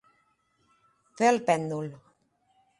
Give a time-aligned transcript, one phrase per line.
[1.21, 1.95] Fer el pèndol.